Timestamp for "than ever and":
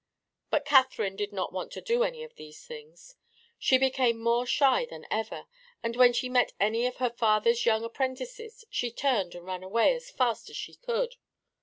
4.87-5.95